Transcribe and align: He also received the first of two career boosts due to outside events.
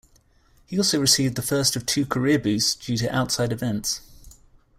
He 0.65 0.79
also 0.79 0.99
received 0.99 1.35
the 1.35 1.43
first 1.43 1.75
of 1.75 1.85
two 1.85 2.07
career 2.07 2.39
boosts 2.39 2.73
due 2.73 2.97
to 2.97 3.15
outside 3.15 3.51
events. 3.51 4.01